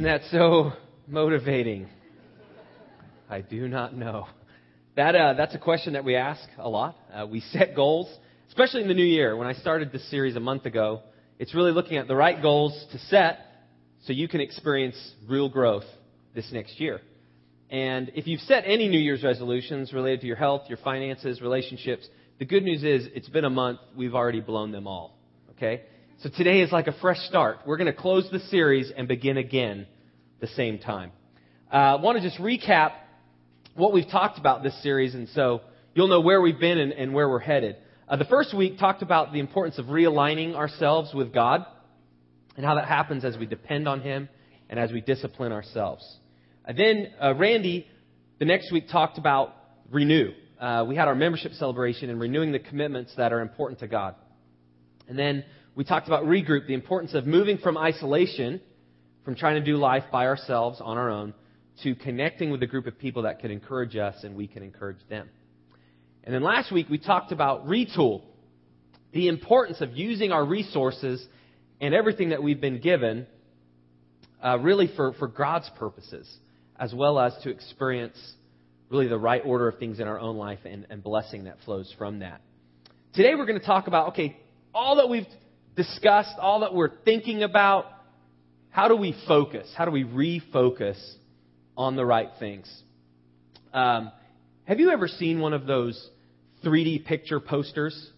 [0.00, 0.72] Isn't that so
[1.06, 1.86] motivating?
[3.28, 4.28] I do not know.
[4.96, 6.96] That, uh, that's a question that we ask a lot.
[7.12, 8.10] Uh, we set goals,
[8.48, 9.36] especially in the new year.
[9.36, 11.02] When I started this series a month ago,
[11.38, 13.40] it's really looking at the right goals to set
[14.06, 14.96] so you can experience
[15.28, 15.84] real growth
[16.34, 17.02] this next year.
[17.68, 22.08] And if you've set any New Year's resolutions related to your health, your finances, relationships,
[22.38, 23.80] the good news is it's been a month.
[23.94, 25.18] We've already blown them all.
[25.50, 25.82] Okay?
[26.22, 27.60] So today is like a fresh start.
[27.64, 29.86] We're going to close the series and begin again
[30.38, 31.12] the same time.
[31.72, 32.92] Uh, I want to just recap
[33.74, 35.62] what we've talked about this series, and so
[35.94, 37.76] you'll know where we've been and, and where we're headed.
[38.06, 41.64] Uh, the first week talked about the importance of realigning ourselves with God
[42.54, 44.28] and how that happens as we depend on Him
[44.68, 46.04] and as we discipline ourselves.
[46.68, 47.86] Uh, then uh, Randy,
[48.38, 49.54] the next week, talked about
[49.90, 50.32] renew.
[50.60, 54.16] Uh, we had our membership celebration and renewing the commitments that are important to God.
[55.08, 58.60] And then we talked about regroup, the importance of moving from isolation,
[59.24, 61.34] from trying to do life by ourselves on our own,
[61.82, 64.98] to connecting with a group of people that can encourage us and we can encourage
[65.08, 65.28] them.
[66.24, 68.22] And then last week we talked about retool,
[69.12, 71.24] the importance of using our resources
[71.80, 73.26] and everything that we've been given
[74.44, 76.28] uh, really for, for God's purposes,
[76.78, 78.18] as well as to experience
[78.90, 81.94] really the right order of things in our own life and, and blessing that flows
[81.96, 82.40] from that.
[83.14, 84.36] Today we're going to talk about, okay,
[84.74, 85.26] all that we've
[85.76, 87.86] discussed, all that we're thinking about,
[88.70, 89.72] how do we focus?
[89.76, 90.96] How do we refocus
[91.80, 92.70] on the right things.
[93.72, 94.12] Um,
[94.64, 96.10] have you ever seen one of those
[96.62, 98.10] 3D picture posters?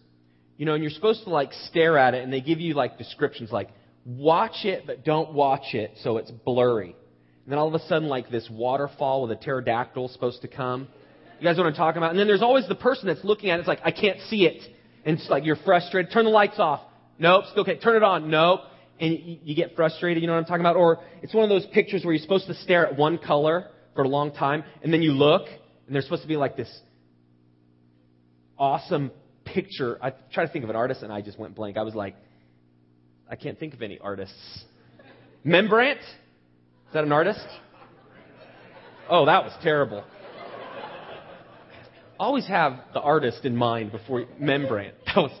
[0.57, 2.97] You know, and you're supposed to like stare at it, and they give you like
[2.97, 3.69] descriptions like,
[4.05, 6.93] watch it, but don't watch it so it's blurry.
[7.45, 10.89] And then all of a sudden, like this waterfall with a pterodactyl supposed to come.
[11.39, 12.11] You guys know what I'm talking about?
[12.11, 14.45] And then there's always the person that's looking at it, it's like, I can't see
[14.45, 14.61] it.
[15.05, 16.11] And it's like you're frustrated.
[16.11, 16.81] Turn the lights off.
[17.19, 17.81] Nope, still can't.
[17.81, 18.29] Turn it on.
[18.29, 18.61] Nope
[18.99, 20.75] and you, you get frustrated, you know what I'm talking about?
[20.75, 24.03] Or it's one of those pictures where you're supposed to stare at one color for
[24.03, 26.71] a long time, and then you look, and there's supposed to be like this
[28.57, 29.11] awesome
[29.45, 29.97] picture.
[30.01, 31.77] I try to think of an artist, and I just went blank.
[31.77, 32.15] I was like,
[33.29, 34.63] I can't think of any artists.
[35.45, 35.99] Rembrandt?
[35.99, 37.45] Is that an artist?
[39.09, 40.03] Oh, that was terrible.
[42.19, 44.95] Always have the artist in mind before Rembrandt.
[45.07, 45.31] That was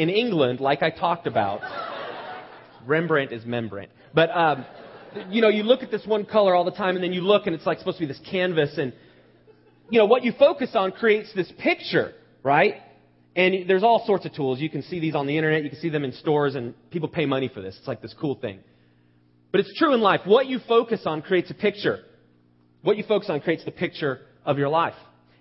[0.00, 1.60] in England, like I talked about.
[2.86, 3.88] Rembrandt is membrane.
[4.14, 4.64] But, um,
[5.28, 7.46] you know, you look at this one color all the time, and then you look,
[7.46, 8.94] and it's like supposed to be this canvas, and,
[9.90, 12.76] you know, what you focus on creates this picture, right?
[13.36, 14.58] And there's all sorts of tools.
[14.58, 17.10] You can see these on the internet, you can see them in stores, and people
[17.10, 17.76] pay money for this.
[17.78, 18.60] It's like this cool thing.
[19.52, 20.22] But it's true in life.
[20.24, 21.98] What you focus on creates a picture.
[22.80, 24.94] What you focus on creates the picture of your life.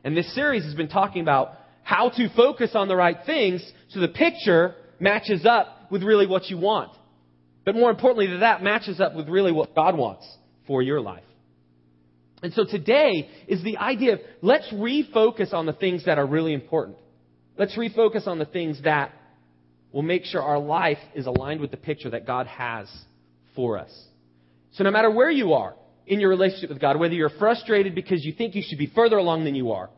[0.04, 1.54] And this series has been talking about
[1.90, 6.48] how to focus on the right things so the picture matches up with really what
[6.48, 6.92] you want.
[7.66, 10.24] But more importantly that that matches up with really what God wants
[10.68, 11.24] for your life.
[12.44, 16.54] And so today is the idea of let's refocus on the things that are really
[16.54, 16.96] important.
[17.58, 19.12] Let's refocus on the things that
[19.92, 22.88] will make sure our life is aligned with the picture that God has
[23.56, 23.92] for us.
[24.74, 25.74] So no matter where you are
[26.06, 29.18] in your relationship with God, whether you're frustrated because you think you should be further
[29.18, 29.90] along than you are,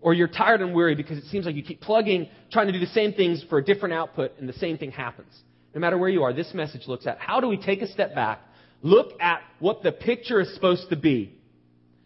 [0.00, 2.78] or you're tired and weary because it seems like you keep plugging, trying to do
[2.78, 5.32] the same things for a different output and the same thing happens
[5.74, 8.14] no matter where you are, this message looks at how do we take a step
[8.14, 8.40] back,
[8.82, 11.38] look at what the picture is supposed to be,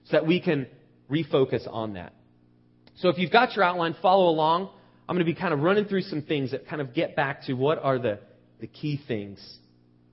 [0.04, 0.66] so that we can
[1.10, 2.12] refocus on that.
[2.96, 4.68] So if you've got your outline, follow along.
[5.08, 7.44] I'm going to be kind of running through some things that kind of get back
[7.46, 8.18] to what are the,
[8.60, 9.40] the key things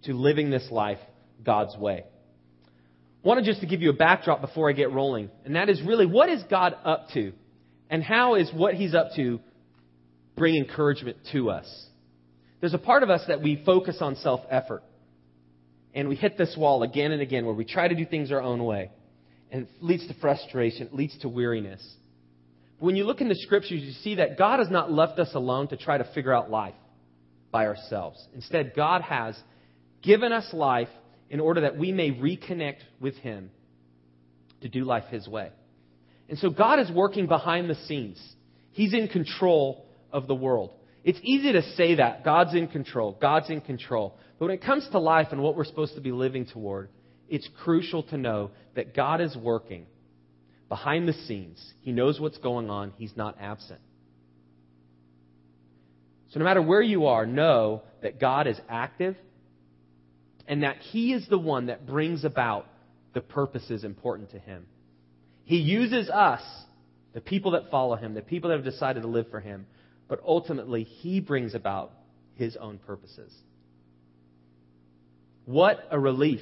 [0.03, 1.00] to living this life
[1.46, 2.06] God's way.
[2.06, 5.81] I wanted just to give you a backdrop before I get rolling, and that is
[5.81, 7.34] really what is God up to,
[7.90, 9.40] and how is what He's up to
[10.40, 11.88] bring encouragement to us.
[12.62, 14.84] There's a part of us that we focus on self effort.
[15.94, 18.42] And we hit this wall again and again where we try to do things our
[18.42, 18.92] own way.
[19.52, 21.82] And it leads to frustration, it leads to weariness.
[22.80, 25.32] But when you look in the scriptures, you see that God has not left us
[25.34, 26.76] alone to try to figure out life
[27.52, 28.24] by ourselves.
[28.36, 29.38] Instead, God has
[30.04, 30.90] given us life
[31.30, 33.50] in order that we may reconnect with Him
[34.62, 35.52] to do life His way.
[36.29, 38.22] And so God is working behind the scenes.
[38.72, 40.72] He's in control of the world.
[41.03, 42.23] It's easy to say that.
[42.23, 43.17] God's in control.
[43.20, 44.17] God's in control.
[44.37, 46.90] But when it comes to life and what we're supposed to be living toward,
[47.28, 49.85] it's crucial to know that God is working
[50.67, 51.73] behind the scenes.
[51.81, 52.93] He knows what's going on.
[52.97, 53.79] He's not absent.
[56.32, 59.16] So no matter where you are, know that God is active
[60.47, 62.67] and that He is the one that brings about
[63.14, 64.67] the purposes important to Him.
[65.49, 66.43] He uses us,
[67.16, 69.66] the people that follow Him, the people that have decided to live for Him,
[70.07, 71.91] but ultimately, He brings about
[72.35, 73.34] His own purposes.
[75.46, 76.41] What a relief.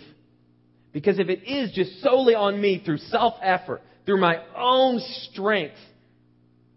[0.92, 5.00] Because if it is just solely on me through self effort, through my own
[5.31, 5.77] strength,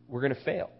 [0.06, 0.70] we're going to fail.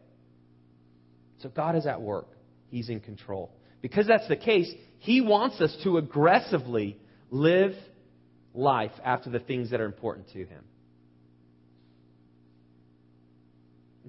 [1.41, 2.29] So God is at work.
[2.69, 3.50] He's in control.
[3.82, 6.97] Because that's the case, He wants us to aggressively
[7.29, 7.75] live
[8.55, 10.62] life after the things that are important to Him.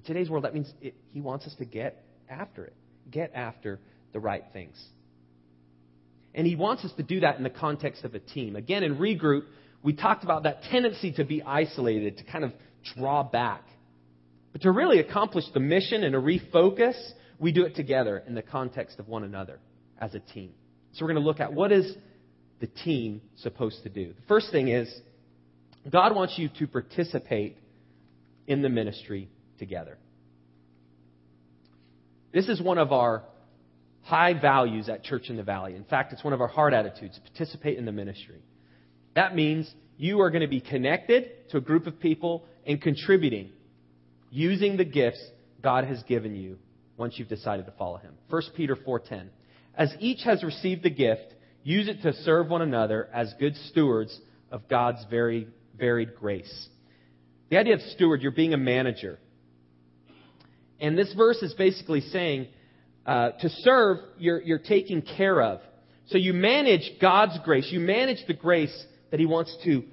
[0.02, 2.74] In today's world, that means it, He wants us to get after it,
[3.10, 3.78] get after
[4.12, 4.82] the right things.
[6.34, 8.56] And He wants us to do that in the context of a team.
[8.56, 9.44] Again, in regroup,
[9.82, 12.52] we talked about that tendency to be isolated, to kind of
[12.96, 13.62] draw back.
[14.52, 16.94] But to really accomplish the mission and to refocus,
[17.38, 19.58] we do it together in the context of one another
[19.98, 20.52] as a team.
[20.92, 21.94] So we're going to look at what is
[22.60, 24.08] the team supposed to do.
[24.08, 24.92] The first thing is
[25.90, 27.56] God wants you to participate
[28.46, 29.28] in the ministry
[29.62, 29.96] together.
[32.34, 33.22] This is one of our
[34.02, 35.76] high values at Church in the Valley.
[35.76, 38.42] In fact, it's one of our heart attitudes participate in the ministry.
[39.14, 43.50] That means you are going to be connected to a group of people and contributing
[44.32, 45.24] using the gifts
[45.62, 46.58] God has given you
[46.96, 48.14] once you've decided to follow him.
[48.30, 49.28] 1 Peter 4:10.
[49.76, 54.18] As each has received the gift, use it to serve one another as good stewards
[54.50, 55.46] of God's very
[55.78, 56.68] varied grace.
[57.50, 59.18] The idea of steward, you're being a manager.
[60.82, 62.48] And this verse is basically saying
[63.06, 65.60] uh, to serve, you're, you're taking care of.
[66.08, 67.68] So you manage God's grace.
[67.70, 68.76] You manage the grace
[69.12, 69.84] that He wants to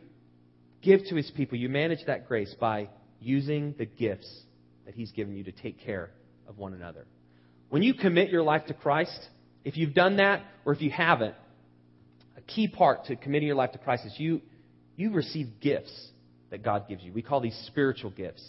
[0.81, 1.59] give to His people.
[1.59, 2.89] You manage that grace by
[3.21, 4.29] using the gifts
[4.85, 6.09] that He's given you to take care
[6.47, 7.05] of one another.
[7.69, 9.19] When you commit your life to Christ,
[9.63, 11.35] if you've done that or if you haven't,
[12.35, 14.41] a key part to committing your life to Christ is you,
[14.95, 16.09] you receive gifts
[16.49, 17.13] that God gives you.
[17.13, 18.43] We call these spiritual gifts.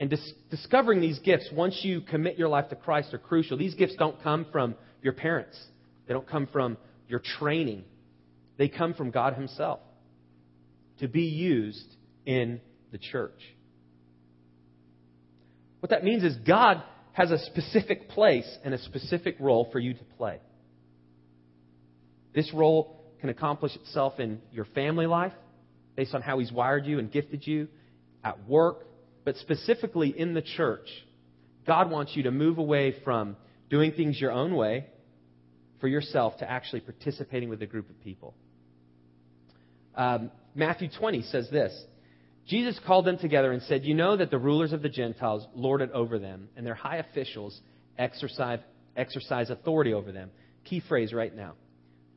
[0.00, 3.56] And dis- discovering these gifts once you commit your life to Christ are crucial.
[3.56, 5.60] These gifts don't come from your parents,
[6.06, 6.76] they don't come from
[7.08, 7.84] your training,
[8.56, 9.80] they come from God Himself
[10.98, 11.96] to be used
[12.26, 12.60] in
[12.92, 13.40] the church.
[15.80, 19.94] What that means is God has a specific place and a specific role for you
[19.94, 20.38] to play.
[22.34, 25.32] This role can accomplish itself in your family life,
[25.96, 27.68] based on how He's wired you and gifted you,
[28.24, 28.86] at work,
[29.24, 30.88] but specifically in the church.
[31.66, 33.36] God wants you to move away from
[33.70, 34.86] doing things your own way
[35.80, 38.34] for yourself to actually participating with a group of people.
[39.94, 41.72] Um, Matthew 20 says this
[42.46, 45.80] Jesus called them together and said, You know that the rulers of the Gentiles lord
[45.80, 47.60] it over them, and their high officials
[47.98, 48.60] exercise,
[48.96, 50.30] exercise authority over them.
[50.64, 51.54] Key phrase right now.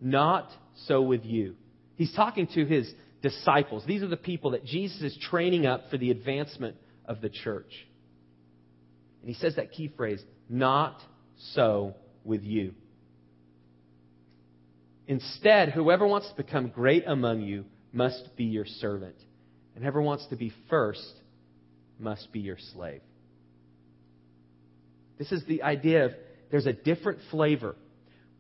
[0.02, 0.50] Not
[0.88, 1.56] so with you.
[1.96, 2.92] He's talking to his
[3.22, 3.84] disciples.
[3.88, 6.75] These are the people that Jesus is training up for the advancement
[7.07, 7.72] of the church.
[9.22, 11.00] And he says that key phrase, not
[11.54, 12.74] so with you.
[15.07, 19.16] Instead, whoever wants to become great among you must be your servant
[19.75, 21.13] and whoever wants to be first
[22.00, 23.02] must be your slave.
[25.18, 26.12] This is the idea of
[26.50, 27.75] there's a different flavor.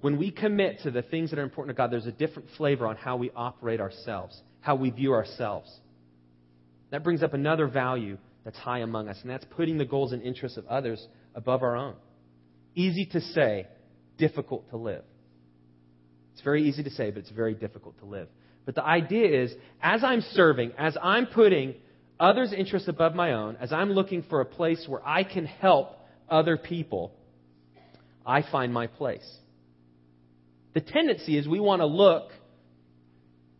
[0.01, 2.87] When we commit to the things that are important to God, there's a different flavor
[2.87, 5.73] on how we operate ourselves, how we view ourselves.
[6.91, 10.21] That brings up another value that's high among us, and that's putting the goals and
[10.21, 11.95] interests of others above our own.
[12.75, 13.67] Easy to say,
[14.17, 15.03] difficult to live.
[16.33, 18.27] It's very easy to say, but it's very difficult to live.
[18.65, 21.75] But the idea is, as I'm serving, as I'm putting
[22.19, 25.97] others' interests above my own, as I'm looking for a place where I can help
[26.29, 27.13] other people,
[28.25, 29.25] I find my place.
[30.73, 32.29] The tendency is we want to look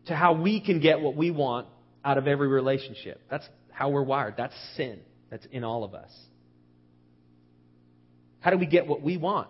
[0.06, 1.66] to how we can get what we want
[2.04, 3.20] out of every relationship.
[3.28, 4.34] That's how we're wired.
[4.38, 5.00] That's sin.
[5.30, 6.10] That's in all of us.
[8.40, 9.48] How do we get what we want?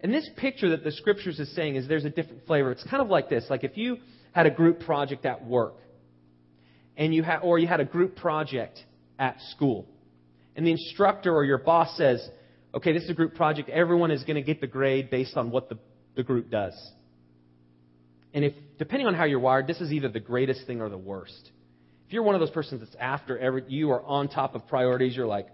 [0.00, 2.70] And this picture that the scriptures is saying is there's a different flavor.
[2.70, 3.44] It's kind of like this.
[3.50, 3.96] Like if you
[4.30, 5.74] had a group project at work,
[6.96, 8.78] and you ha- or you had a group project
[9.18, 9.88] at school,
[10.54, 12.24] and the instructor or your boss says,
[12.72, 13.68] okay, this is a group project.
[13.68, 15.78] Everyone is going to get the grade based on what the,
[16.14, 16.74] the group does.
[18.32, 20.96] And if, depending on how you're wired, this is either the greatest thing or the
[20.98, 21.50] worst.
[22.06, 25.16] If you're one of those persons that's after every, you are on top of priorities,
[25.16, 25.48] you're like,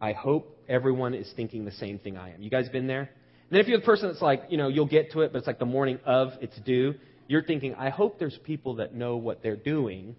[0.00, 2.42] I hope everyone is thinking the same thing I am.
[2.42, 3.00] You guys been there?
[3.00, 3.08] And
[3.50, 5.46] then if you're the person that's like, you know, you'll get to it, but it's
[5.46, 6.94] like the morning of it's due,
[7.28, 10.16] you're thinking, I hope there's people that know what they're doing.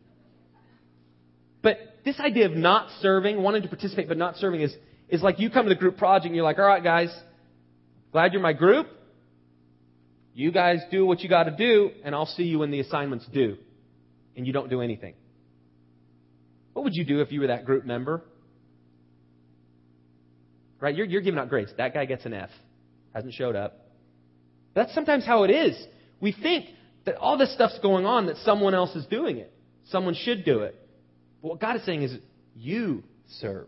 [1.62, 4.75] But this idea of not serving, wanting to participate but not serving is,
[5.10, 7.15] is like you come to the group project and you're like, all right, guys,
[8.12, 8.88] glad you're my group.
[10.34, 13.25] You guys do what you got to do, and I'll see you when the assignment's
[13.27, 13.58] due.
[14.36, 15.13] And you don't do anything.
[16.73, 18.23] What would you do if you were that group member?
[20.79, 20.95] Right?
[20.95, 21.71] You're, you're giving out grades.
[21.77, 22.49] That guy gets an F
[23.13, 23.87] hasn't showed up.
[24.73, 25.77] That's sometimes how it is.
[26.19, 26.65] We think
[27.05, 29.53] that all this stuff's going on, that someone else is doing it.
[29.89, 30.75] Someone should do it.
[31.41, 32.15] But what God is saying is,
[32.55, 33.03] you
[33.39, 33.67] serve.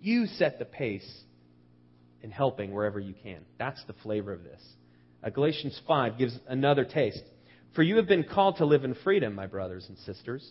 [0.00, 1.08] You set the pace
[2.22, 3.44] in helping wherever you can.
[3.58, 4.60] That's the flavor of this.
[5.24, 7.22] Uh, Galatians 5 gives another taste.
[7.74, 10.48] For you have been called to live in freedom, my brothers and sisters.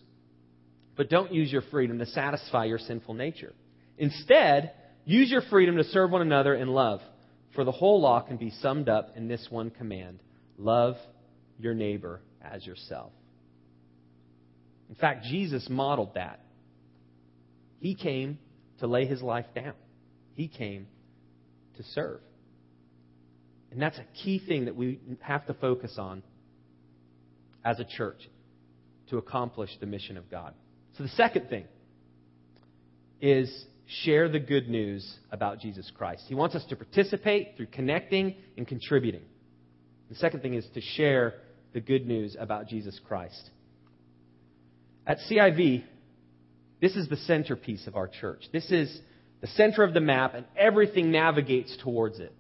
[0.98, 3.54] But don't use your freedom to satisfy your sinful nature.
[3.98, 4.74] Instead,
[5.06, 7.00] use your freedom to serve one another in love.
[7.56, 10.20] For the whole law can be summed up in this one command
[10.58, 10.96] love
[11.60, 13.12] your neighbor as yourself.
[14.90, 16.40] In fact, Jesus modeled that.
[17.80, 18.40] He came
[18.80, 19.74] to lay his life down,
[20.34, 20.88] he came
[21.78, 22.20] to serve.
[23.72, 26.24] And that's a key thing that we have to focus on
[27.66, 28.30] as a church
[29.10, 30.54] to accomplish the mission of God.
[30.98, 31.66] So the second thing
[33.22, 33.66] is
[34.04, 36.24] share the good news about Jesus Christ.
[36.28, 39.22] He wants us to participate through connecting and contributing.
[40.10, 41.36] The second thing is to share
[41.74, 43.50] the good news about Jesus Christ.
[45.06, 45.84] At CIV,
[46.82, 48.44] this is the centerpiece of our church.
[48.52, 49.00] This is
[49.42, 52.34] the center of the map, and everything navigates towards it.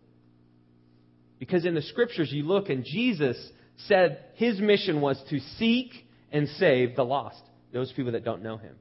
[1.39, 3.37] Because in the scriptures, you look, and Jesus
[3.85, 5.91] said his mission was to seek
[6.31, 8.75] and save the lost, those people that don't know him.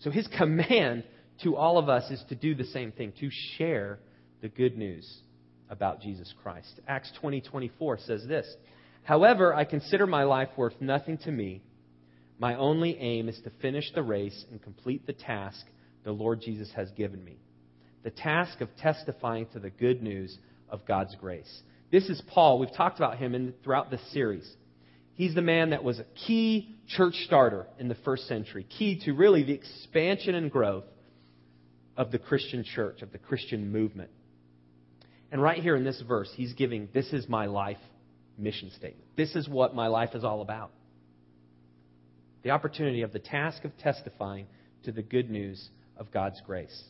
[0.00, 1.04] So his command
[1.42, 3.98] to all of us is to do the same thing, to share
[4.40, 5.20] the good news
[5.70, 6.80] about Jesus Christ.
[6.86, 8.46] Acts 20:24 20, says this,
[9.02, 11.62] "However, I consider my life worth nothing to me.
[12.38, 15.66] My only aim is to finish the race and complete the task
[16.02, 17.38] the Lord Jesus has given me.
[18.02, 22.58] The task of testifying to the good news of God's grace." This is Paul.
[22.58, 24.56] We've talked about him in, throughout this series.
[25.14, 29.12] He's the man that was a key church starter in the first century, key to
[29.12, 30.84] really the expansion and growth
[31.96, 34.10] of the Christian church, of the Christian movement.
[35.30, 37.78] And right here in this verse, he's giving this is my life
[38.36, 39.04] mission statement.
[39.16, 40.72] This is what my life is all about.
[42.42, 44.46] The opportunity of the task of testifying
[44.84, 46.82] to the good news of God's grace.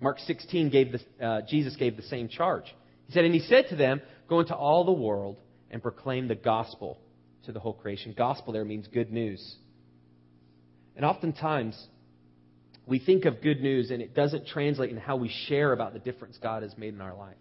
[0.00, 2.64] Mark 16 gave the, uh, Jesus gave the same charge.
[3.06, 5.36] He said, and he said to them, Go into all the world
[5.70, 6.98] and proclaim the gospel
[7.46, 8.14] to the whole creation.
[8.16, 9.56] Gospel there means good news.
[10.94, 11.80] And oftentimes,
[12.86, 15.98] we think of good news and it doesn't translate in how we share about the
[15.98, 17.36] difference God has made in our life.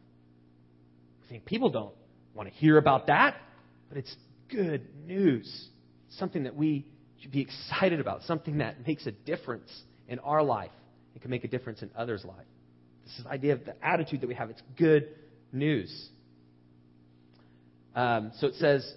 [1.22, 1.94] We think people don't
[2.34, 3.36] want to hear about that,
[3.90, 4.16] but it's
[4.50, 5.68] good news.
[6.18, 6.86] Something that we
[7.22, 9.72] should be excited about, something that makes a difference
[10.08, 10.72] in our life
[11.14, 12.46] and can make a difference in others' life.
[13.06, 14.50] This is the idea of the attitude that we have.
[14.50, 15.08] It's good
[15.52, 16.10] news.
[17.96, 18.94] Um, so it says,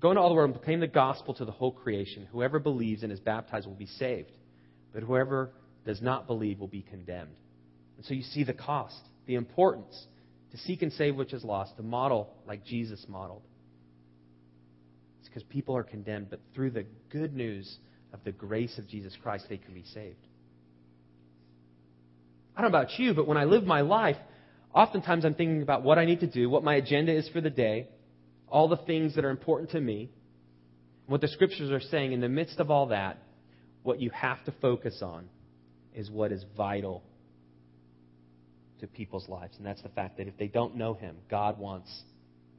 [0.00, 2.26] Go into all the world and proclaim the gospel to the whole creation.
[2.32, 4.32] Whoever believes and is baptized will be saved,
[4.94, 5.50] but whoever
[5.84, 7.36] does not believe will be condemned.
[7.96, 10.06] And so you see the cost, the importance
[10.52, 13.42] to seek and save which is lost, to model like Jesus modeled.
[15.20, 17.78] It's because people are condemned, but through the good news
[18.14, 20.16] of the grace of Jesus Christ, they can be saved.
[22.56, 24.16] I don't know about you, but when I live my life,
[24.74, 27.50] oftentimes I'm thinking about what I need to do, what my agenda is for the
[27.50, 27.88] day,
[28.50, 30.10] all the things that are important to me.
[31.06, 33.18] What the scriptures are saying in the midst of all that,
[33.82, 35.28] what you have to focus on
[35.94, 37.02] is what is vital
[38.80, 39.56] to people's lives.
[39.56, 41.90] And that's the fact that if they don't know Him, God wants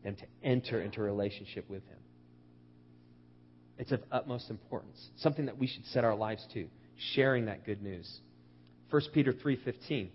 [0.04, 1.98] them to enter into a relationship with Him.
[3.78, 6.68] It's of utmost importance, something that we should set our lives to,
[7.14, 8.20] sharing that good news.
[8.90, 10.10] 1 Peter 3:15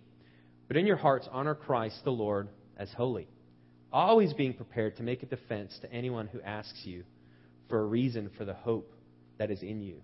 [0.69, 3.29] but in your hearts, honor Christ the Lord as holy,
[3.93, 7.05] always being prepared to make a defense to anyone who asks you
[7.69, 8.93] for a reason for the hope
[9.39, 10.01] that is in you.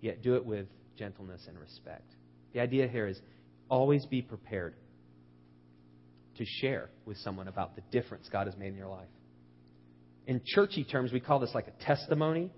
[0.00, 2.14] Yet do it with gentleness and respect.
[2.52, 3.20] The idea here is
[3.68, 4.74] always be prepared
[6.36, 9.08] to share with someone about the difference God has made in your life.
[10.26, 12.50] In churchy terms, we call this like a testimony,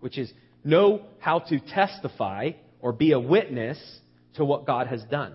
[0.00, 0.32] which is
[0.64, 2.50] know how to testify
[2.80, 3.78] or be a witness
[4.34, 5.34] to what God has done.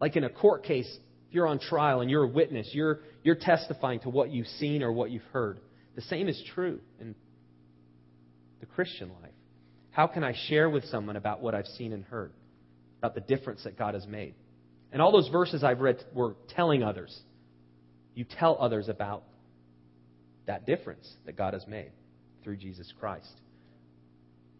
[0.00, 0.88] Like in a court case,
[1.30, 4.82] if you're on trial and you're a witness, you're, you're testifying to what you've seen
[4.82, 5.60] or what you've heard.
[5.94, 7.14] The same is true in
[8.58, 9.30] the Christian life.
[9.92, 12.32] How can I share with someone about what I've seen and heard,
[12.98, 14.34] about the difference that God has made?
[14.90, 17.16] And all those verses I've read were telling others.
[18.16, 19.22] You tell others about
[20.46, 21.92] that difference that God has made
[22.42, 23.30] through Jesus Christ.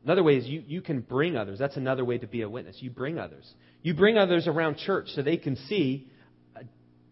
[0.04, 1.58] Another way is you, you can bring others.
[1.58, 2.76] That's another way to be a witness.
[2.78, 3.52] You bring others.
[3.82, 6.06] You bring others around church so they can see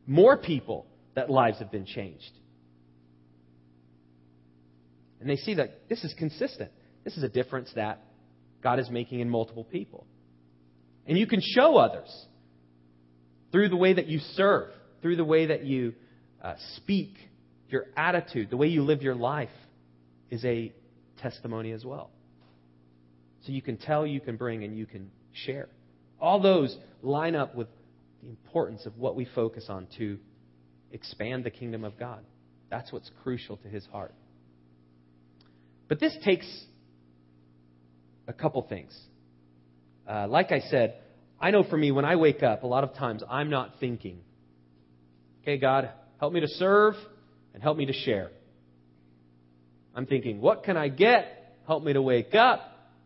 [0.09, 2.33] more people that lives have been changed.
[5.21, 6.71] And they see that this is consistent.
[7.05, 8.03] This is a difference that
[8.63, 10.07] God is making in multiple people.
[11.07, 12.09] And you can show others
[13.53, 14.71] through the way that you serve,
[15.03, 15.95] through the way that you
[16.43, 17.15] uh, speak,
[17.69, 19.49] your attitude, the way you live your life
[20.31, 20.73] is a
[21.21, 22.11] testimony as well.
[23.43, 25.69] So you can tell, you can bring, and you can share.
[26.21, 27.69] All those line up with
[28.23, 30.19] the importance of what we focus on to
[30.93, 32.21] expand the kingdom of God.
[32.71, 34.15] That's what's crucial to his heart.
[35.89, 36.47] But this takes
[38.27, 38.97] a couple things.
[40.07, 40.95] Uh, like I said,
[41.41, 44.21] I know for me, when I wake up, a lot of times I'm not thinking,
[45.43, 46.95] okay, God, help me to serve
[47.55, 48.31] and help me to share.
[49.95, 51.57] I'm thinking, what can I get?
[51.67, 52.61] Help me to wake up.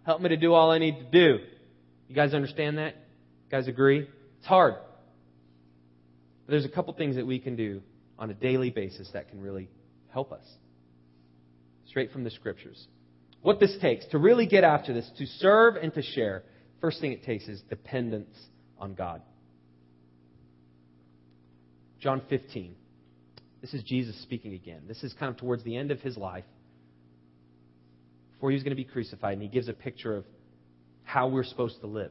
[0.04, 1.44] Help me to do all I need to do.
[2.08, 2.94] You guys understand that?
[2.96, 4.08] You guys agree?
[4.38, 4.74] It's hard.
[6.46, 7.82] But there's a couple things that we can do
[8.18, 9.68] on a daily basis that can really
[10.12, 10.44] help us.
[11.86, 12.86] Straight from the scriptures.
[13.42, 16.44] What this takes to really get after this, to serve and to share,
[16.80, 18.36] first thing it takes is dependence
[18.78, 19.22] on God.
[22.00, 22.74] John 15.
[23.60, 24.82] This is Jesus speaking again.
[24.88, 26.44] This is kind of towards the end of his life,
[28.32, 30.24] before he was going to be crucified, and he gives a picture of
[31.04, 32.10] how we're supposed to live.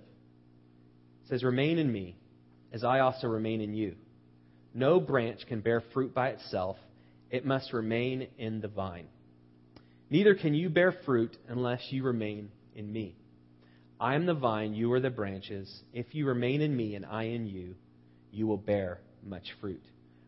[1.25, 2.15] It says, Remain in me,
[2.71, 3.95] as I also remain in you.
[4.73, 6.77] No branch can bear fruit by itself,
[7.29, 9.07] it must remain in the vine.
[10.09, 13.15] Neither can you bear fruit unless you remain in me.
[13.99, 15.83] I am the vine, you are the branches.
[15.93, 17.75] If you remain in me and I in you,
[18.31, 19.83] you will bear much fruit.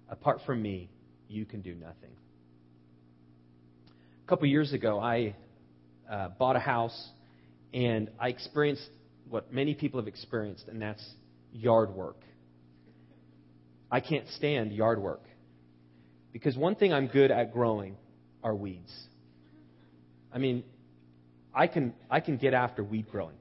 [0.10, 0.90] Apart from me,
[1.28, 2.12] you can do nothing.
[4.26, 5.36] A couple years ago, I
[6.10, 7.10] uh, bought a house
[7.74, 8.88] and I experienced
[9.30, 11.04] what many people have experienced, and that's
[11.52, 12.18] yard work.
[13.94, 15.22] I can't stand yard work.
[16.34, 17.96] Because one thing I'm good at growing
[18.44, 18.92] are weeds.
[20.34, 20.64] I mean,
[21.54, 23.36] I can, I can get after weed growing.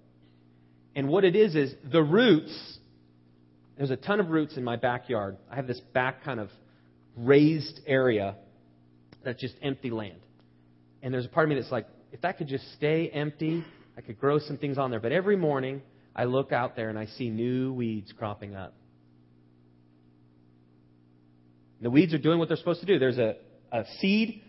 [0.95, 2.79] And what it is, is the roots,
[3.79, 5.39] there's a ton of roots in my backyard.
[5.51, 6.51] I have this back kind of
[7.17, 8.37] raised area
[9.25, 10.21] that's just empty land.
[11.03, 13.65] And there's a part of me that's like, if that could just stay empty,
[13.97, 15.01] I could grow some things on there.
[15.01, 15.81] But every morning,
[16.15, 18.75] I look out there and I see new weeds cropping up.
[21.83, 22.99] The weeds are doing what they're supposed to do.
[22.99, 23.37] There's a,
[23.73, 24.41] a seed,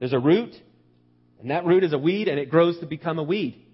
[0.00, 0.54] there's a root,
[1.40, 3.64] and that root is a weed, and it grows to become a weed.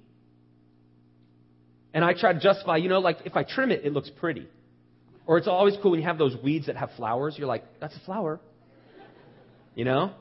[1.94, 4.46] And I try to justify, you know, like if I trim it, it looks pretty.
[5.26, 7.36] Or it's always cool when you have those weeds that have flowers.
[7.38, 8.38] You're like, that's a flower.
[9.74, 10.12] You know?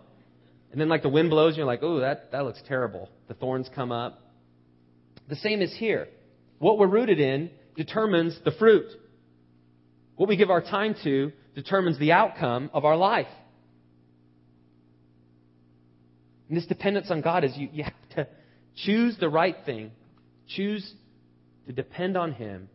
[0.71, 3.09] And then like the wind blows, and you're like, oh, that, that looks terrible.
[3.27, 4.21] The thorns come up.
[5.27, 6.07] The same is here.
[6.59, 8.87] What we're rooted in determines the fruit.
[10.15, 13.27] What we give our time to determines the outcome of our life.
[16.47, 18.27] And this dependence on God is you, you have to
[18.75, 19.91] choose the right thing,
[20.47, 20.93] choose
[21.67, 22.69] to depend on Him,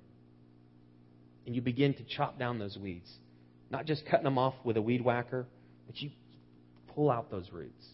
[1.47, 3.11] and you begin to chop down those weeds.
[3.71, 5.47] Not just cutting them off with a weed whacker,
[5.87, 6.11] but you
[6.95, 7.85] pull out those roots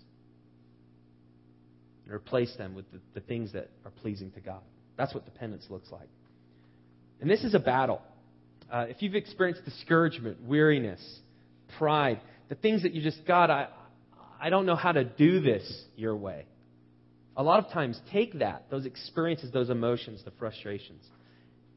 [2.05, 4.61] and replace them with the, the things that are pleasing to God.
[4.97, 6.09] That's what dependence looks like.
[7.21, 8.03] And this is a battle.
[8.71, 11.01] Uh, if you've experienced discouragement, weariness,
[11.77, 13.69] pride, the things that you just, God, I,
[14.41, 16.47] I don't know how to do this your way.
[17.37, 21.05] A lot of times, take that, those experiences, those emotions, the frustrations,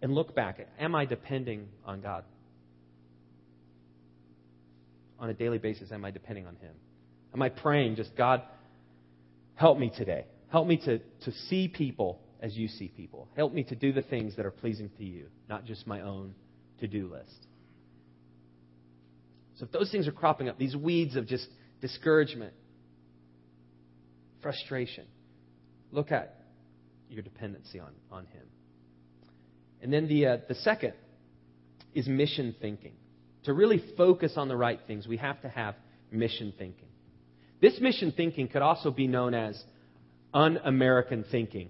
[0.01, 2.25] and look back at am I depending on God?
[5.19, 6.73] On a daily basis, am I depending on Him?
[7.33, 8.43] Am I praying just, God,
[9.55, 10.25] help me today?
[10.51, 13.29] Help me to, to see people as you see people.
[13.35, 16.35] Help me to do the things that are pleasing to you, not just my own
[16.79, 17.47] to do list.
[19.57, 21.47] So if those things are cropping up, these weeds of just
[21.81, 22.53] discouragement,
[24.41, 25.05] frustration,
[25.91, 26.35] look at
[27.09, 28.45] your dependency on, on Him.
[29.81, 30.93] And then the, uh, the second
[31.93, 32.93] is mission thinking.
[33.43, 35.75] To really focus on the right things, we have to have
[36.11, 36.87] mission thinking.
[37.61, 39.61] This mission thinking could also be known as
[40.33, 41.69] un American thinking.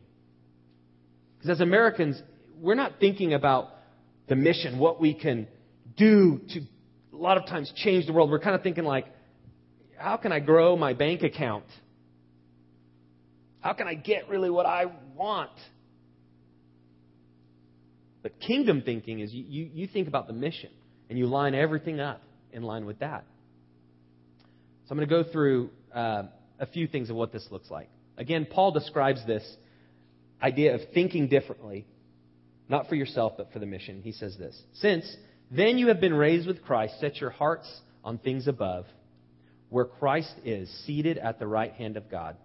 [1.37, 2.21] Because as Americans,
[2.61, 3.69] we're not thinking about
[4.27, 5.47] the mission, what we can
[5.97, 6.62] do to
[7.13, 8.31] a lot of times change the world.
[8.31, 9.05] We're kind of thinking like,
[9.97, 11.65] how can I grow my bank account?
[13.59, 15.51] How can I get really what I want?
[18.21, 20.71] But kingdom thinking is you, you, you think about the mission
[21.09, 23.25] and you line everything up in line with that.
[24.86, 26.23] So I'm going to go through uh,
[26.59, 27.89] a few things of what this looks like.
[28.17, 29.43] Again, Paul describes this
[30.41, 31.86] idea of thinking differently
[32.69, 34.02] not for yourself, but for the mission.
[34.02, 35.15] He says this Since
[35.52, 37.69] then you have been raised with Christ, set your hearts
[38.04, 38.86] on things above,
[39.69, 42.38] where Christ is, seated at the right hand of God.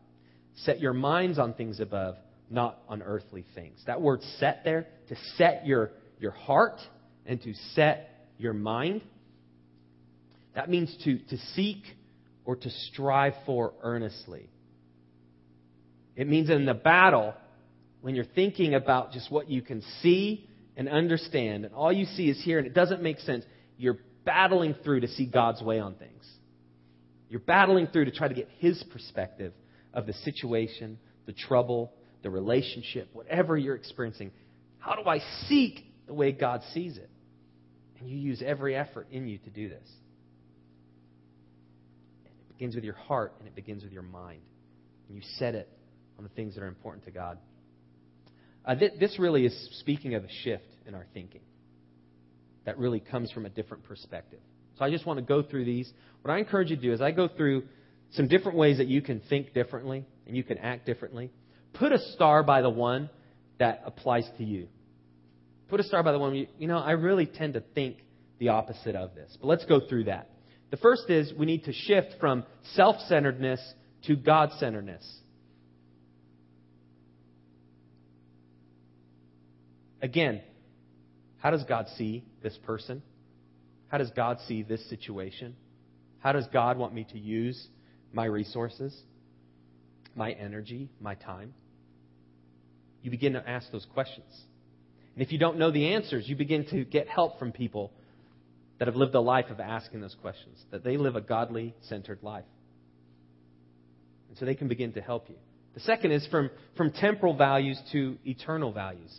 [0.57, 2.17] Set your minds on things above,
[2.51, 3.81] not on earthly things.
[3.87, 6.81] That word set there, to set your, your heart
[7.27, 9.03] and to set your mind,
[10.55, 11.83] That means to, to seek
[12.45, 14.49] or to strive for earnestly.
[16.17, 17.35] It means in the battle,
[18.01, 22.29] when you're thinking about just what you can see and understand, and all you see
[22.29, 23.45] is here and it doesn't make sense,
[23.77, 26.25] you're battling through to see God's way on things.
[27.29, 29.53] You're battling through to try to get His perspective
[29.93, 34.31] of the situation, the trouble, the relationship, whatever you're experiencing.
[34.79, 37.11] How do I seek the way God sees it?
[38.01, 39.89] And you use every effort in you to do this.
[42.25, 44.41] It begins with your heart and it begins with your mind.
[45.09, 45.69] And you set it
[46.17, 47.39] on the things that are important to God.
[48.65, 51.41] Uh, th- this really is speaking of a shift in our thinking
[52.65, 54.41] that really comes from a different perspective.
[54.79, 55.91] So I just want to go through these.
[56.23, 57.65] What I encourage you to do is I go through
[58.13, 61.31] some different ways that you can think differently and you can act differently.
[61.75, 63.11] Put a star by the one
[63.59, 64.69] that applies to you.
[65.69, 67.97] Put a star by the one, you, you know, I really tend to think
[68.39, 69.37] the opposite of this.
[69.41, 70.31] But let's go through that.
[70.71, 72.45] The first is we need to shift from
[72.75, 73.61] self centeredness
[74.05, 75.07] to God centeredness.
[80.01, 80.41] Again,
[81.39, 83.03] how does God see this person?
[83.89, 85.57] How does God see this situation?
[86.21, 87.69] How does God want me to use
[88.13, 88.97] my resources,
[90.15, 91.55] my energy, my time?
[93.03, 94.27] You begin to ask those questions.
[95.15, 97.93] And if you don't know the answers, you begin to get help from people
[98.79, 102.23] that have lived a life of asking those questions, that they live a godly centered
[102.23, 102.45] life.
[104.29, 105.37] And so they can begin to help you.
[105.75, 109.13] The second is from, from temporal values to eternal values.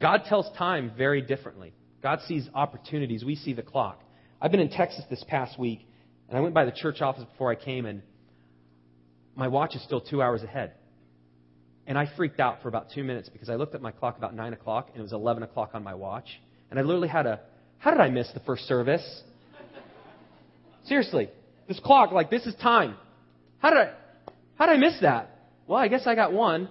[0.00, 1.74] God tells time very differently.
[2.02, 3.24] God sees opportunities.
[3.24, 4.02] We see the clock.
[4.40, 5.86] I've been in Texas this past week,
[6.28, 8.02] and I went by the church office before I came, and
[9.36, 10.72] my watch is still two hours ahead.
[11.86, 14.34] And I freaked out for about two minutes because I looked at my clock about
[14.34, 16.26] 9 o'clock, and it was 11 o'clock on my watch.
[16.70, 17.40] And I literally had a,
[17.78, 19.22] how did I miss the first service?
[20.86, 21.28] Seriously,
[21.68, 22.96] this clock, like, this is time.
[23.58, 23.92] How did I,
[24.56, 25.36] how did I miss that?
[25.66, 26.68] Well, I guess I got one.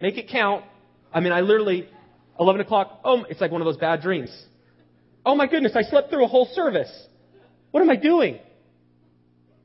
[0.00, 0.64] Make it count.
[1.12, 1.88] I mean, I literally,
[2.38, 4.30] 11 o'clock, oh, it's like one of those bad dreams.
[5.24, 6.90] Oh my goodness, I slept through a whole service.
[7.70, 8.38] What am I doing?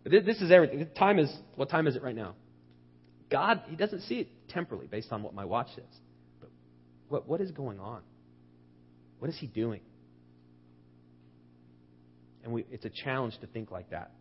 [0.04, 0.88] This is everything.
[0.98, 2.36] Time is, what time is it right now?
[3.30, 5.86] God, He doesn't see it temporally based on what my watch says.
[6.40, 6.50] But
[7.10, 8.02] what, what is going on?
[9.20, 9.82] What is He doing?
[12.44, 14.12] And we, it's a challenge to think like that.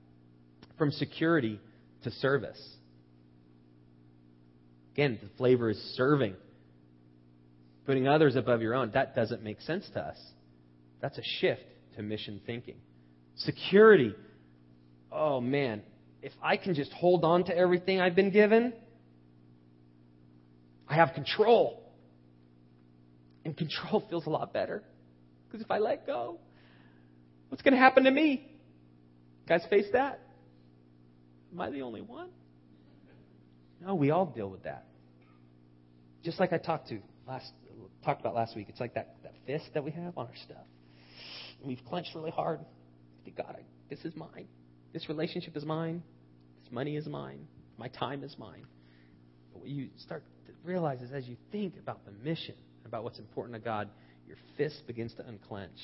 [0.77, 1.59] From security
[2.05, 2.61] to service.
[4.93, 6.35] Again, the flavor is serving
[7.87, 10.19] putting others above your own, that doesn't make sense to us.
[11.01, 11.62] That's a shift
[11.97, 12.77] to mission thinking.
[13.37, 14.14] Security.
[15.11, 15.83] Oh man,
[16.23, 18.73] if I can just hold on to everything I've been given,
[20.88, 21.83] I have control.
[23.45, 24.83] And control feels a lot better.
[25.47, 26.38] Because if I let go,
[27.49, 28.47] what's going to happen to me?
[29.49, 30.21] Guys face that?
[31.53, 32.29] Am I the only one?
[33.85, 34.85] No, we all deal with that.
[36.23, 37.51] Just like I talked to last
[38.05, 38.66] talked about last week.
[38.69, 40.66] It's like that, that fist that we have on our stuff.
[41.61, 42.61] And we've clenched really hard.
[43.37, 44.49] God, I, this is mine.
[44.93, 46.03] This relationship is mine.
[46.64, 47.47] This money is mine.
[47.79, 48.64] My time is mine.
[49.53, 53.19] But what you start to realize is as you think about the mission, about what's
[53.19, 53.88] important to God,
[54.27, 55.79] your fist begins to unclench.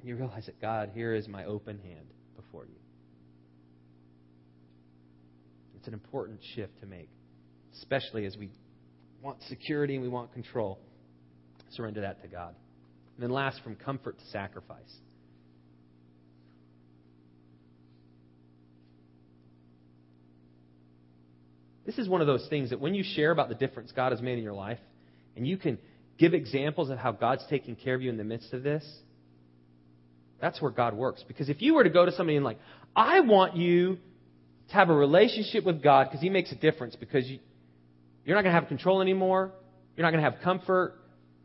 [0.00, 2.74] And you realize that, God, here is my open hand before you.
[5.76, 7.08] It's an important shift to make,
[7.74, 8.50] especially as we
[9.22, 10.78] want security and we want control.
[11.72, 12.54] Surrender that to God.
[13.16, 14.78] And then last, from comfort to sacrifice.
[21.86, 24.20] This is one of those things that when you share about the difference God has
[24.20, 24.78] made in your life,
[25.36, 25.78] and you can
[26.18, 28.84] give examples of how God's taking care of you in the midst of this,
[30.40, 31.24] that's where God works.
[31.26, 32.58] Because if you were to go to somebody and like,
[32.94, 33.98] I want you
[34.68, 37.38] to have a relationship with God because He makes a difference because you,
[38.30, 39.50] you're not going to have control anymore.
[39.96, 40.94] You're not going to have comfort.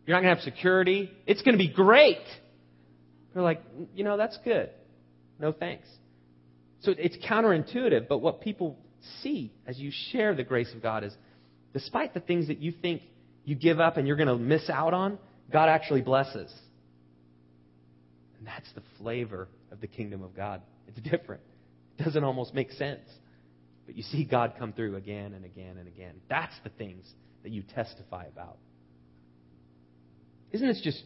[0.05, 1.09] You're not going to have security.
[1.25, 2.21] It's going to be great.
[3.33, 3.63] They're like,
[3.95, 4.69] you know, that's good.
[5.39, 5.87] No thanks.
[6.81, 8.77] So it's counterintuitive, but what people
[9.23, 11.11] see as you share the grace of God is
[11.73, 13.01] despite the things that you think
[13.45, 15.17] you give up and you're going to miss out on,
[15.51, 16.53] God actually blesses.
[18.37, 20.61] And that's the flavor of the kingdom of God.
[20.87, 21.41] It's different.
[21.97, 23.01] It doesn't almost make sense.
[23.85, 26.15] But you see God come through again and again and again.
[26.29, 27.05] That's the things
[27.43, 28.57] that you testify about.
[30.51, 31.03] Isn't this just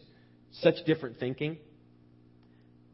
[0.52, 1.58] such different thinking?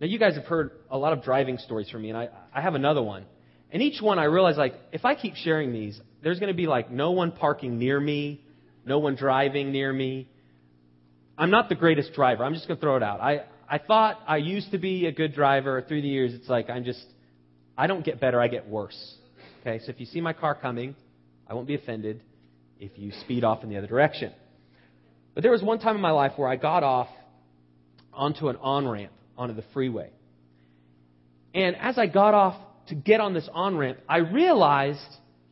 [0.00, 2.60] Now, you guys have heard a lot of driving stories from me, and I, I
[2.60, 3.24] have another one.
[3.70, 6.66] And each one I realize, like, if I keep sharing these, there's going to be,
[6.66, 8.44] like, no one parking near me,
[8.84, 10.28] no one driving near me.
[11.38, 12.44] I'm not the greatest driver.
[12.44, 13.20] I'm just going to throw it out.
[13.20, 15.82] I, I thought I used to be a good driver.
[15.82, 17.04] Through the years, it's like I'm just,
[17.76, 19.14] I don't get better, I get worse.
[19.66, 20.94] Okay, so if you see my car coming,
[21.48, 22.22] I won't be offended
[22.78, 24.32] if you speed off in the other direction.
[25.34, 27.08] But there was one time in my life where I got off
[28.12, 30.10] onto an on ramp onto the freeway.
[31.52, 32.54] And as I got off
[32.90, 35.00] to get on this on ramp, I realized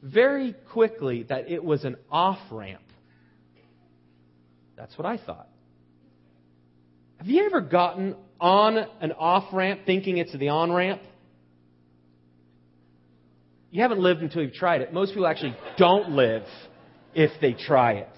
[0.01, 2.85] very quickly that it was an off ramp.
[4.77, 5.49] That's what I thought.
[7.17, 11.03] Have you ever gotten on an off ramp thinking it's the on ramp?
[13.75, 14.93] You haven't lived until you've tried it.
[14.93, 16.45] Most people actually don't live
[17.13, 18.09] if they try it.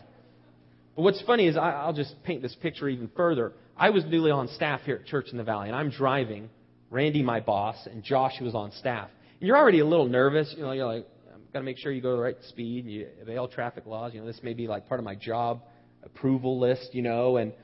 [0.94, 3.54] But what's funny is I, will just paint this picture even further.
[3.74, 6.50] I was newly on staff here at Church in the Valley, and I'm driving.
[6.90, 9.08] Randy, my boss, and Josh, who was on staff.
[9.40, 10.54] And you're already a little nervous.
[10.54, 12.92] You know, you're like, I've got to make sure you go the right speed and
[12.92, 14.12] you obey all traffic laws.
[14.12, 15.62] You know, this may be like part of my job
[16.04, 17.38] approval list, you know.
[17.38, 17.54] And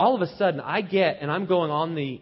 [0.00, 2.20] all of a sudden, I get, and I'm going on the,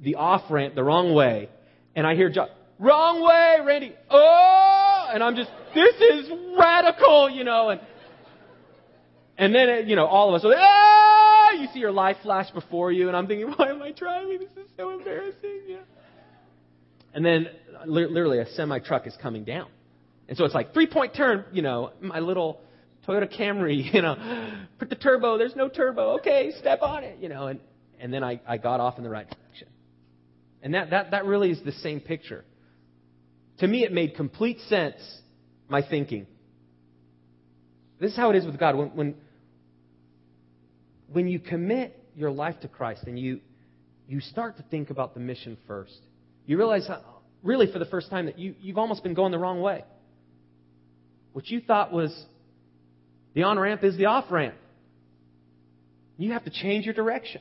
[0.00, 1.48] the off ramp the wrong way.
[1.96, 3.94] And I hear Josh, wrong way, Randy.
[4.10, 5.10] Oh!
[5.12, 7.70] And I'm just, this is radical, you know.
[7.70, 7.80] And,
[9.36, 10.54] and then, you know, all of us, are.
[10.56, 11.52] ah!
[11.52, 14.38] You see your life flash before you, and I'm thinking, why am I driving?
[14.40, 15.62] This is so embarrassing.
[15.68, 15.78] Yeah.
[17.12, 17.48] And then,
[17.86, 19.68] literally, a semi truck is coming down.
[20.28, 22.60] And so it's like, three point turn, you know, my little
[23.06, 24.16] Toyota Camry, you know,
[24.78, 27.60] put the turbo, there's no turbo, okay, step on it, you know, and,
[28.00, 29.68] and then I, I got off in the right direction.
[30.62, 32.44] And that, that, that really is the same picture.
[33.58, 34.96] To me, it made complete sense,
[35.68, 36.26] my thinking.
[38.00, 38.76] This is how it is with God.
[38.76, 39.14] When, when,
[41.12, 43.40] when you commit your life to Christ and you,
[44.08, 45.98] you start to think about the mission first,
[46.46, 47.02] you realize, how,
[47.42, 49.84] really, for the first time, that you, you've almost been going the wrong way.
[51.32, 52.12] What you thought was
[53.34, 54.56] the on ramp is the off ramp.
[56.16, 57.40] You have to change your direction.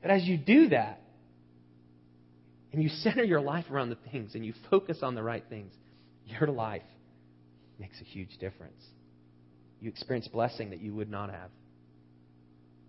[0.00, 1.01] But as you do that,
[2.72, 5.72] and you center your life around the things and you focus on the right things,
[6.26, 6.82] your life
[7.78, 8.82] makes a huge difference.
[9.80, 11.50] You experience blessing that you would not have.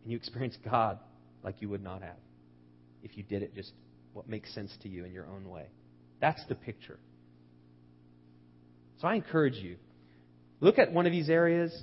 [0.03, 0.99] And you experience God
[1.43, 2.17] like you would not have
[3.01, 3.71] if you did it just
[4.13, 5.65] what makes sense to you in your own way.
[6.21, 6.99] That's the picture.
[9.01, 9.75] So I encourage you
[10.61, 11.75] look at one of these areas,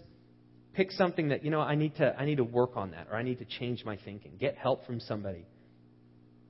[0.73, 3.17] pick something that, you know, I need to I need to work on that or
[3.17, 4.33] I need to change my thinking.
[4.39, 5.45] Get help from somebody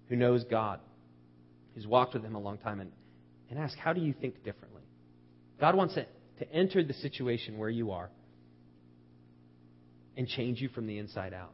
[0.08, 0.80] who knows God,
[1.74, 2.92] who's walked with him a long time and,
[3.48, 4.82] and ask, how do you think differently?
[5.60, 6.06] God wants to,
[6.38, 8.10] to enter the situation where you are
[10.16, 11.52] and change you from the inside out.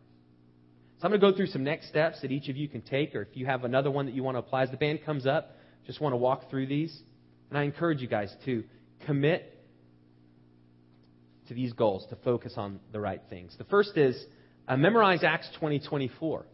[0.98, 3.14] So I'm going to go through some next steps that each of you can take,
[3.14, 5.26] or if you have another one that you want to apply as the band comes
[5.26, 6.96] up, just want to walk through these.
[7.50, 8.64] And I encourage you guys to
[9.05, 9.52] commit
[11.48, 13.55] to these goals, to focus on the right things.
[13.59, 14.20] The first is
[14.66, 16.46] uh, memorize Acts 20, 24.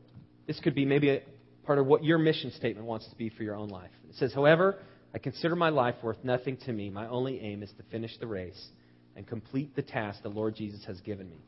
[0.47, 1.23] This could be maybe a
[1.65, 3.91] part of what your mission statement wants to be for your own life.
[4.09, 4.79] It says, However,
[5.15, 6.91] I consider my life worth nothing to me.
[6.91, 8.69] My only aim is to finish the race
[9.17, 11.39] and complete the task the Lord Jesus has given me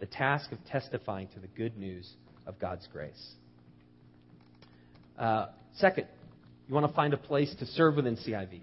[0.00, 2.08] the task of testifying to the good news
[2.46, 3.32] of God's grace.
[5.18, 5.46] Uh,
[5.78, 6.06] second,
[6.68, 8.60] you want to find a place to serve within CIV,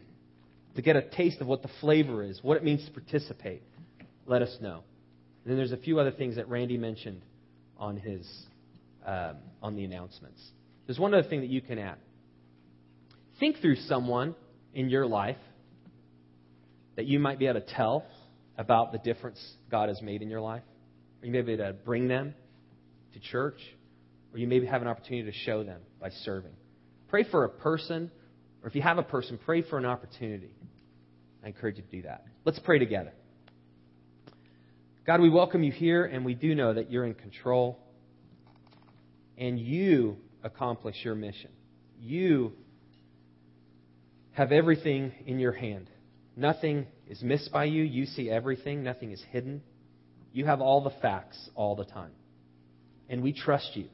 [0.78, 3.64] to get a taste of what the flavor is, what it means to participate
[4.26, 4.84] let us know.
[5.44, 7.22] And then there's a few other things that Randy mentioned
[7.78, 8.28] on his
[9.06, 10.42] um, on the announcements.
[10.86, 11.98] There's one other thing that you can add.
[13.40, 14.36] Think through someone
[14.74, 15.38] in your life
[16.96, 18.06] that you might be able to tell
[18.58, 20.64] about the difference God has made in your life.
[21.22, 22.34] Or you may be able to bring them
[23.14, 23.60] to church,
[24.32, 26.52] or you maybe have an opportunity to show them by serving.
[27.10, 28.12] Pray for a person,
[28.62, 30.52] or if you have a person, pray for an opportunity.
[31.44, 32.26] I encourage you to do that.
[32.44, 33.14] Let's pray together.
[35.06, 37.80] God, we welcome you here, and we do know that you're in control,
[39.38, 41.50] and you accomplish your mission.
[42.00, 42.54] You
[44.32, 45.90] have everything in your hand.
[46.38, 47.84] Nothing is missed by you.
[47.84, 49.62] You see everything, nothing is hidden.
[50.32, 52.12] You have all the facts all the time.
[53.10, 53.88] And we trust you,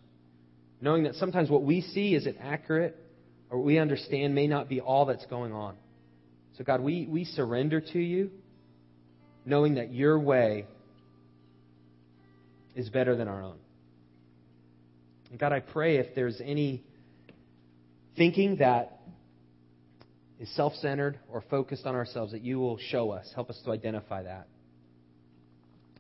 [0.82, 2.98] knowing that sometimes what we see isn't accurate
[3.50, 5.76] or what we understand may not be all that's going on.
[6.58, 8.32] So, God, we, we surrender to you,
[9.46, 10.66] knowing that your way
[12.76, 13.58] is better than our own.
[15.32, 16.84] And God, I pray if there's any
[18.18, 19.00] thinking that
[20.40, 23.72] is self centered or focused on ourselves, that you will show us, help us to
[23.72, 24.48] identify that.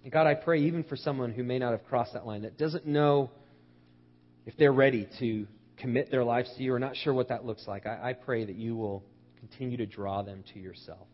[0.03, 2.57] And God, I pray even for someone who may not have crossed that line, that
[2.57, 3.31] doesn't know
[4.45, 7.67] if they're ready to commit their lives to you or not sure what that looks
[7.67, 9.03] like, I, I pray that you will
[9.39, 11.07] continue to draw them to yourself.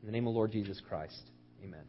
[0.00, 1.20] In the name of Lord Jesus Christ,
[1.62, 1.84] amen.